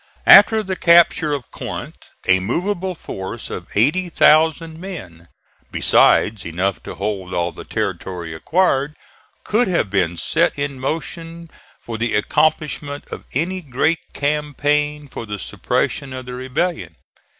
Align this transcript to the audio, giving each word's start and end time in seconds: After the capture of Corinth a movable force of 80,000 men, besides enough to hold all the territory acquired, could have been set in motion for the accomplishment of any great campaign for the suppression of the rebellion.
After 0.25 0.63
the 0.63 0.75
capture 0.75 1.31
of 1.31 1.51
Corinth 1.51 1.97
a 2.27 2.39
movable 2.39 2.95
force 2.95 3.51
of 3.51 3.67
80,000 3.75 4.79
men, 4.79 5.27
besides 5.71 6.43
enough 6.43 6.81
to 6.81 6.95
hold 6.95 7.35
all 7.35 7.51
the 7.51 7.65
territory 7.65 8.33
acquired, 8.33 8.95
could 9.43 9.67
have 9.67 9.91
been 9.91 10.17
set 10.17 10.57
in 10.57 10.79
motion 10.79 11.51
for 11.79 11.99
the 11.99 12.15
accomplishment 12.15 13.07
of 13.11 13.25
any 13.35 13.61
great 13.61 13.99
campaign 14.11 15.07
for 15.07 15.27
the 15.27 15.37
suppression 15.37 16.13
of 16.13 16.25
the 16.25 16.33
rebellion. 16.33 16.95